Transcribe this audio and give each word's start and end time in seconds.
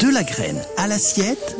De 0.00 0.12
la 0.12 0.22
graine 0.22 0.60
à 0.76 0.86
l'assiette 0.86 1.56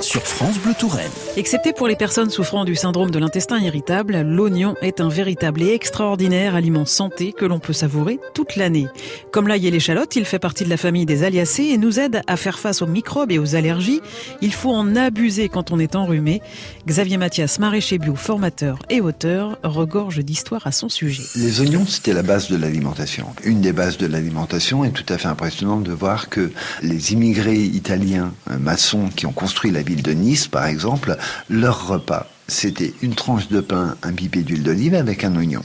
sur 0.00 0.22
France 0.22 0.58
Bleu 0.58 0.72
Touraine. 0.78 1.10
Excepté 1.36 1.72
pour 1.72 1.88
les 1.88 1.96
personnes 1.96 2.30
souffrant 2.30 2.64
du 2.64 2.74
syndrome 2.74 3.10
de 3.10 3.18
l'intestin 3.18 3.58
irritable, 3.58 4.20
l'oignon 4.22 4.74
est 4.82 5.00
un 5.00 5.08
véritable 5.08 5.62
et 5.62 5.72
extraordinaire 5.72 6.54
aliment 6.54 6.84
santé 6.84 7.32
que 7.32 7.44
l'on 7.44 7.58
peut 7.58 7.72
savourer 7.72 8.18
toute 8.34 8.56
l'année. 8.56 8.86
Comme 9.32 9.48
l'ail 9.48 9.66
et 9.66 9.70
l'échalote, 9.70 10.16
il 10.16 10.24
fait 10.24 10.38
partie 10.38 10.64
de 10.64 10.70
la 10.70 10.76
famille 10.76 11.06
des 11.06 11.24
aliacées 11.24 11.64
et 11.64 11.78
nous 11.78 11.98
aide 11.98 12.20
à 12.26 12.36
faire 12.36 12.58
face 12.58 12.82
aux 12.82 12.86
microbes 12.86 13.32
et 13.32 13.38
aux 13.38 13.54
allergies. 13.54 14.00
Il 14.42 14.52
faut 14.52 14.72
en 14.72 14.96
abuser 14.96 15.48
quand 15.48 15.70
on 15.70 15.78
est 15.78 15.96
enrhumé. 15.96 16.42
Xavier 16.86 17.16
Mathias, 17.16 17.58
maraîcher 17.58 17.98
bio, 17.98 18.14
formateur 18.14 18.78
et 18.90 19.00
auteur, 19.00 19.58
regorge 19.62 20.18
d'histoires 20.18 20.66
à 20.66 20.72
son 20.72 20.88
sujet. 20.88 21.22
Les 21.36 21.60
oignons, 21.60 21.86
c'était 21.86 22.12
la 22.12 22.22
base 22.22 22.50
de 22.50 22.56
l'alimentation. 22.56 23.26
Une 23.44 23.60
des 23.60 23.72
bases 23.72 23.98
de 23.98 24.06
l'alimentation 24.06 24.84
est 24.84 24.90
tout 24.90 25.10
à 25.12 25.18
fait 25.18 25.28
impressionnante 25.28 25.84
de 25.84 25.92
voir 25.92 26.28
que 26.28 26.52
les 26.82 27.12
immigrés 27.12 27.62
italiens 27.62 28.32
euh, 28.50 28.58
maçons 28.58 29.08
qui 29.14 29.26
ont 29.26 29.32
construit 29.32 29.70
la 29.70 29.82
ville 29.86 30.02
de 30.02 30.12
Nice, 30.12 30.48
par 30.48 30.66
exemple, 30.66 31.16
leur 31.48 31.88
repas, 31.88 32.26
c'était 32.48 32.92
une 33.02 33.14
tranche 33.14 33.48
de 33.48 33.60
pain 33.60 33.96
imbibée 34.02 34.42
d'huile 34.42 34.62
d'olive 34.62 34.94
avec 34.94 35.24
un 35.24 35.34
oignon. 35.36 35.62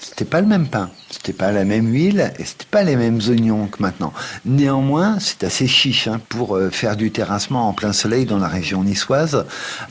C'était 0.00 0.24
pas 0.24 0.40
le 0.40 0.46
même 0.46 0.68
pain, 0.68 0.90
c'était 1.10 1.32
pas 1.32 1.50
la 1.50 1.64
même 1.64 1.92
huile 1.92 2.32
et 2.38 2.44
c'était 2.44 2.66
pas 2.70 2.82
les 2.82 2.94
mêmes 2.96 3.20
oignons 3.28 3.66
que 3.66 3.82
maintenant. 3.82 4.12
Néanmoins, 4.44 5.18
c'est 5.18 5.44
assez 5.44 5.66
chiche 5.66 6.08
hein, 6.08 6.20
pour 6.28 6.56
euh, 6.56 6.70
faire 6.70 6.96
du 6.96 7.10
terrassement 7.10 7.68
en 7.68 7.72
plein 7.72 7.92
soleil 7.92 8.24
dans 8.24 8.38
la 8.38 8.48
région 8.48 8.84
niçoise. 8.84 9.44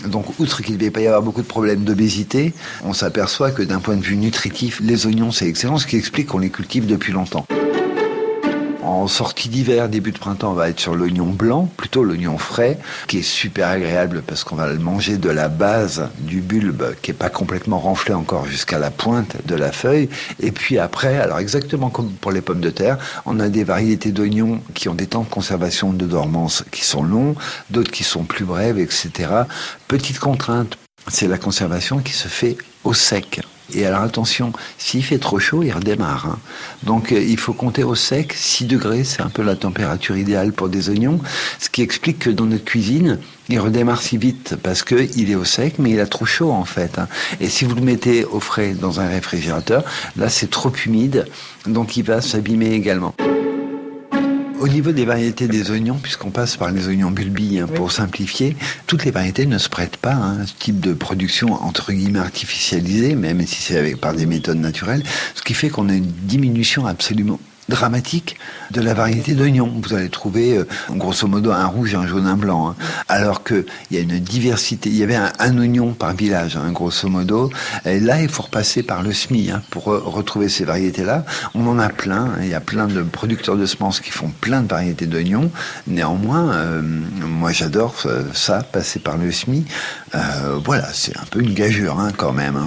Donc, 0.08 0.40
outre 0.40 0.62
qu'il 0.62 0.76
ne 0.76 0.80
devait 0.80 0.92
pas 0.92 1.02
y 1.02 1.08
avoir 1.08 1.24
beaucoup 1.24 1.42
de 1.42 1.48
problèmes 1.48 1.84
d'obésité, 1.84 2.54
on 2.84 2.94
s'aperçoit 2.94 3.52
que 3.52 3.64
d'un 3.64 3.80
point 3.80 3.96
de 3.96 4.04
vue 4.04 4.18
nutritif, 4.18 4.80
les 4.82 5.06
oignons 5.06 5.32
c'est 5.32 5.48
excellent, 5.48 5.78
ce 5.78 5.88
qui 5.88 5.98
explique 5.98 6.28
qu'on 6.28 6.40
les 6.40 6.50
cultive 6.50 6.86
depuis 6.86 7.12
longtemps. 7.12 7.46
En 8.84 9.08
sortie 9.08 9.48
d'hiver, 9.48 9.88
début 9.88 10.12
de 10.12 10.18
printemps, 10.18 10.52
on 10.52 10.56
va 10.56 10.68
être 10.68 10.80
sur 10.80 10.94
l'oignon 10.94 11.28
blanc, 11.28 11.70
plutôt 11.78 12.04
l'oignon 12.04 12.38
frais, 12.38 12.78
qui 13.08 13.20
est 13.20 13.22
super 13.22 13.70
agréable 13.70 14.24
parce 14.28 14.44
qu'on 14.44 14.58
va 14.58 14.68
le 14.68 14.78
manger 14.78 15.18
de 15.18 15.30
la 15.30 15.48
base 15.48 16.10
du 16.20 16.42
bulbe, 16.42 16.94
qui 17.02 17.12
est 17.12 17.14
pas 17.14 17.30
complètement 17.30 17.80
renflé 17.80 18.14
encore 18.14 18.46
jusqu'à 18.46 18.80
la 18.80 18.92
pointe 18.92 19.38
de 19.46 19.56
la 19.56 19.72
feuille. 19.72 20.10
Et 20.42 20.52
puis 20.52 20.80
après, 20.80 21.18
alors 21.18 21.40
exactement 21.40 21.90
comme 21.90 22.12
pour 22.12 22.34
les 22.34 22.42
pommes 22.42 22.60
de 22.60 22.70
terre, 22.72 22.98
on 23.26 23.40
a 23.40 23.48
des 23.48 23.64
variétés 23.64 24.12
d'oignons 24.12 24.60
qui 24.74 24.90
ont 24.90 24.96
des 24.96 25.08
temps 25.08 25.24
de 25.24 25.30
conservation 25.30 25.94
de 25.94 26.06
dormance 26.06 26.66
qui 26.70 26.84
sont 26.84 27.04
longs, 27.04 27.36
d'autres 27.70 27.92
qui 27.92 28.04
sont 28.04 28.26
plus 28.26 28.44
brèves, 28.44 28.80
etc. 28.80 29.30
Petite 29.88 30.20
contrainte, 30.20 30.78
c'est 31.08 31.28
la 31.28 31.38
conservation 31.38 32.00
qui 32.00 32.14
se 32.14 32.28
fait 32.28 32.58
au 32.84 32.94
sec. 32.94 33.42
Et 33.76 33.86
alors 33.86 34.02
attention, 34.02 34.54
s'il 34.78 35.04
fait 35.04 35.18
trop 35.18 35.40
chaud, 35.40 35.64
il 35.64 35.72
redémarre. 35.72 36.28
Hein. 36.28 36.40
Donc 36.84 37.12
euh, 37.12 37.22
il 37.22 37.38
faut 37.38 37.54
compter 37.54 37.84
au 37.84 37.96
sec, 37.96 38.34
6 38.34 38.66
degrés, 38.66 39.04
c'est 39.04 39.22
un 39.22 39.30
peu 39.30 39.44
la 39.44 39.56
température 39.56 40.18
idéale 40.18 40.54
pour 40.54 40.70
des 40.70 40.90
oignons, 40.90 41.20
ce 41.60 41.70
qui 41.70 41.82
explique 41.82 42.20
que 42.20 42.30
dans 42.30 42.46
notre 42.46 42.66
cuisine, 42.66 43.20
il 43.50 43.60
redémarre 43.60 44.02
si 44.02 44.18
vite 44.18 44.56
parce 44.64 44.84
que 44.84 45.08
il 45.18 45.32
est 45.32 45.36
au 45.36 45.46
sec, 45.46 45.76
mais 45.80 45.92
il 45.92 46.00
a 46.00 46.08
trop 46.08 46.26
chaud 46.26 46.52
en 46.52 46.66
fait. 46.66 47.00
Hein. 47.00 47.08
Et 47.40 47.50
si 47.50 47.66
vous 47.66 47.76
le 47.76 47.82
mettez 47.82 48.26
au 48.26 48.40
frais 48.40 48.74
dans 48.74 49.00
un 49.00 49.08
réfrigérateur, 49.08 49.84
là 50.16 50.30
c'est 50.30 50.50
trop 50.50 50.72
humide, 50.86 51.26
donc 51.66 51.98
il 51.98 52.04
va 52.04 52.22
s'abîmer 52.22 52.72
également. 52.72 53.14
Au 54.64 54.70
niveau 54.70 54.94
des 54.94 55.04
variétés 55.04 55.50
des 55.50 55.72
oignons, 55.72 55.98
puisqu'on 56.02 56.30
passe 56.30 56.56
par 56.56 56.72
les 56.72 56.88
oignons 56.88 57.12
bulbilles 57.12 57.60
hein, 57.60 57.68
pour 57.68 57.92
simplifier, 57.92 58.56
toutes 58.88 59.04
les 59.04 59.12
variétés 59.12 59.46
ne 59.46 59.58
se 59.58 59.68
prêtent 59.68 59.98
pas 59.98 60.14
à 60.14 60.48
ce 60.48 60.54
type 60.58 60.80
de 60.80 60.94
production 60.94 61.52
entre 61.52 61.92
guillemets 61.92 62.20
artificialisée, 62.20 63.16
même 63.16 63.46
si 63.46 63.62
c'est 63.62 63.98
par 63.98 64.14
des 64.14 64.26
méthodes 64.26 64.60
naturelles, 64.60 65.04
ce 65.36 65.42
qui 65.42 65.54
fait 65.54 65.68
qu'on 65.68 65.90
a 65.90 65.94
une 65.94 66.06
diminution 66.06 66.86
absolument 66.86 67.42
dramatique 67.70 68.38
de 68.72 68.82
la 68.82 68.94
variété 68.94 69.34
d'oignons. 69.34 69.72
Vous 69.82 69.94
allez 69.94 70.10
trouver 70.10 70.58
euh, 70.58 70.68
grosso 70.92 71.28
modo 71.28 71.52
un 71.52 71.66
rouge, 71.66 71.96
un 71.96 72.08
jaune, 72.08 72.28
un 72.28 72.36
blanc. 72.36 72.70
Hein. 72.70 72.76
Alors 73.08 73.44
qu'il 73.44 73.66
y 73.92 73.98
a 73.98 74.02
une 74.02 74.20
diversité. 74.20 74.90
Il 74.90 74.96
y 74.96 75.04
avait 75.04 75.16
un, 75.16 75.58
oignon 75.58 75.94
par 75.94 76.14
village, 76.14 76.58
hein, 76.58 76.72
grosso 76.72 77.08
modo. 77.08 77.52
Et 77.86 78.00
là, 78.00 78.22
il 78.22 78.30
faut 78.30 78.44
repasser 78.44 78.84
par 78.84 79.04
le 79.04 79.14
SMI 79.14 79.52
hein, 79.52 79.62
pour 79.70 79.86
retrouver 79.86 80.50
ces 80.50 80.66
variétés-là. 80.66 81.26
On 81.54 81.68
en 81.68 81.80
a 81.80 81.90
plein. 81.90 82.32
Il 82.42 82.48
y 82.48 82.54
a 82.54 82.60
plein 82.60 82.88
de 82.88 83.02
producteurs 83.02 83.58
de 83.58 83.66
semences 83.66 84.00
qui 84.00 84.12
font 84.12 84.30
plein 84.42 84.62
de 84.62 84.68
variétés 84.68 85.06
d'oignons. 85.06 85.52
Néanmoins, 85.88 86.54
euh, 86.54 86.82
moi 86.82 87.52
j'adore 87.52 87.96
euh, 88.06 88.24
ça, 88.34 88.64
passer 88.64 89.00
par 89.00 89.18
le 89.18 89.32
SMI. 89.32 89.66
voilà, 90.66 90.90
c'est 90.94 91.18
un 91.18 91.26
peu 91.30 91.42
une 91.42 91.54
gageure 91.54 91.98
quand 92.18 92.34
même. 92.34 92.58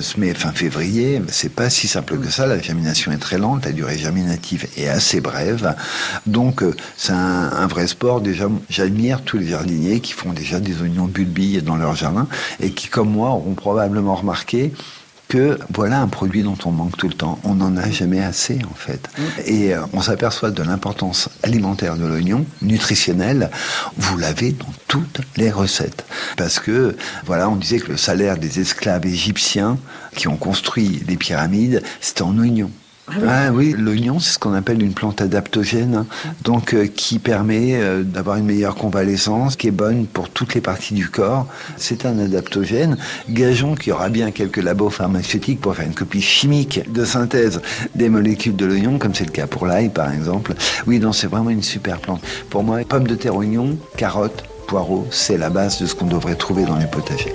SMI 0.00 0.34
fin 0.34 0.52
février, 0.52 1.22
c'est 1.28 1.52
pas 1.52 1.70
si 1.70 1.88
simple 1.88 2.18
que 2.18 2.30
ça. 2.30 2.46
La 2.46 2.60
germination 2.60 3.12
est 3.12 3.18
très 3.18 3.38
lente. 3.38 3.64
La 3.64 3.72
durée 3.72 3.98
germinative 3.98 4.37
et 4.76 4.88
assez 4.88 5.20
brève. 5.20 5.74
Donc 6.26 6.62
euh, 6.62 6.74
c'est 6.96 7.12
un, 7.12 7.66
vrai 7.66 7.86
sport. 7.86 8.20
Déjà, 8.20 8.48
j'admire 8.68 9.22
tous 9.22 9.38
les 9.38 9.48
jardiniers 9.48 10.00
qui 10.00 10.12
font 10.12 10.32
déjà 10.32 10.60
des 10.60 10.80
oignons 10.80 11.06
bulbilles 11.06 11.62
dans 11.62 11.76
leur 11.76 11.94
jardin 11.94 12.26
et 12.60 12.70
qui, 12.70 12.88
comme 12.88 13.10
moi, 13.10 13.30
auront 13.30 13.54
probablement 13.54 14.14
remarqué 14.14 14.72
que 15.28 15.58
voilà 15.72 16.00
un 16.00 16.08
produit 16.08 16.42
dont 16.42 16.56
on 16.64 16.70
manque 16.70 16.96
tout 16.96 17.08
le 17.08 17.14
temps. 17.14 17.38
On 17.44 17.54
n'en 17.54 17.76
a 17.76 17.90
jamais 17.90 18.22
assez 18.22 18.58
en 18.70 18.74
fait. 18.74 19.08
Mm. 19.16 19.22
Et 19.44 19.74
euh, 19.74 19.82
on 19.92 20.00
s'aperçoit 20.00 20.50
de 20.50 20.62
l'importance 20.62 21.28
alimentaire 21.42 21.96
de 21.96 22.06
l'oignon, 22.06 22.46
nutritionnel. 22.62 23.50
Vous 23.96 24.16
l'avez 24.16 24.52
dans 24.52 24.72
toutes 24.88 25.20
les 25.36 25.50
recettes. 25.50 26.06
Parce 26.36 26.58
que 26.58 26.96
voilà, 27.26 27.48
on 27.50 27.56
disait 27.56 27.78
que 27.78 27.92
le 27.92 27.98
salaire 27.98 28.38
des 28.38 28.60
esclaves 28.60 29.06
égyptiens 29.06 29.78
qui 30.16 30.28
ont 30.28 30.36
construit 30.36 31.02
les 31.06 31.16
pyramides, 31.16 31.82
c'était 32.00 32.22
en 32.22 32.36
oignons. 32.38 32.70
Ah 33.26 33.50
oui, 33.52 33.74
l'oignon, 33.76 34.18
c'est 34.18 34.32
ce 34.32 34.38
qu'on 34.38 34.54
appelle 34.54 34.82
une 34.82 34.92
plante 34.92 35.20
adaptogène, 35.20 35.94
hein. 35.94 36.06
donc 36.44 36.74
euh, 36.74 36.86
qui 36.86 37.18
permet 37.18 37.74
euh, 37.74 38.02
d'avoir 38.02 38.36
une 38.36 38.44
meilleure 38.44 38.74
convalescence, 38.74 39.56
qui 39.56 39.68
est 39.68 39.72
bonne 39.72 40.06
pour 40.06 40.28
toutes 40.28 40.54
les 40.54 40.60
parties 40.60 40.94
du 40.94 41.08
corps. 41.08 41.46
C'est 41.76 42.06
un 42.06 42.18
adaptogène. 42.18 42.96
Gageons 43.28 43.74
qu'il 43.74 43.90
y 43.90 43.92
aura 43.92 44.08
bien 44.08 44.30
quelques 44.30 44.62
labos 44.62 44.90
pharmaceutiques 44.90 45.60
pour 45.60 45.74
faire 45.74 45.86
une 45.86 45.94
copie 45.94 46.22
chimique 46.22 46.80
de 46.92 47.04
synthèse 47.04 47.60
des 47.94 48.08
molécules 48.08 48.56
de 48.56 48.66
l'oignon, 48.66 48.98
comme 48.98 49.14
c'est 49.14 49.24
le 49.26 49.32
cas 49.32 49.46
pour 49.46 49.66
l'ail, 49.66 49.88
par 49.88 50.12
exemple. 50.12 50.54
Oui, 50.86 50.98
non, 50.98 51.12
c'est 51.12 51.28
vraiment 51.28 51.50
une 51.50 51.62
super 51.62 52.00
plante. 52.00 52.22
Pour 52.50 52.62
moi, 52.62 52.80
pommes 52.88 53.06
de 53.06 53.14
terre, 53.14 53.36
oignon, 53.36 53.76
carottes, 53.96 54.44
poireaux, 54.66 55.06
c'est 55.10 55.38
la 55.38 55.50
base 55.50 55.80
de 55.80 55.86
ce 55.86 55.94
qu'on 55.94 56.06
devrait 56.06 56.36
trouver 56.36 56.64
dans 56.64 56.76
les 56.76 56.86
potagers. 56.86 57.34